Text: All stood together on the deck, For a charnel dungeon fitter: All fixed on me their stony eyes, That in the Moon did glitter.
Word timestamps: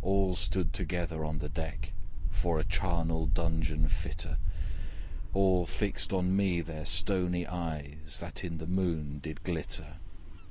All 0.00 0.34
stood 0.34 0.72
together 0.72 1.22
on 1.22 1.36
the 1.36 1.50
deck, 1.50 1.92
For 2.30 2.58
a 2.58 2.64
charnel 2.64 3.26
dungeon 3.26 3.88
fitter: 3.88 4.38
All 5.34 5.66
fixed 5.66 6.14
on 6.14 6.34
me 6.34 6.62
their 6.62 6.86
stony 6.86 7.46
eyes, 7.46 8.16
That 8.22 8.42
in 8.42 8.56
the 8.56 8.66
Moon 8.66 9.18
did 9.18 9.44
glitter. 9.44 9.98